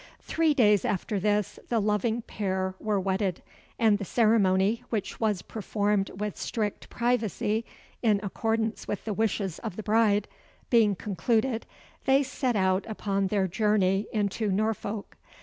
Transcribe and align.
Three 0.23 0.55
days 0.55 0.83
after 0.83 1.19
this, 1.19 1.59
the 1.69 1.79
loving 1.79 2.23
pair 2.23 2.73
were 2.79 2.99
wedded; 2.99 3.43
and 3.77 3.99
the 3.99 4.03
ceremony 4.03 4.83
which 4.89 5.19
was 5.19 5.43
performed 5.43 6.09
with 6.19 6.35
strict 6.39 6.89
privacy, 6.89 7.65
in 8.01 8.19
accordance 8.23 8.87
with 8.87 9.05
the 9.05 9.13
wishes 9.13 9.59
of 9.59 9.75
the 9.75 9.83
bride 9.83 10.27
being 10.71 10.95
concluded, 10.95 11.67
they 12.05 12.23
set 12.23 12.55
out 12.55 12.83
upon 12.87 13.27
their 13.27 13.47
journey 13.47 14.07
into 14.11 14.51
Norfolk. 14.51 15.17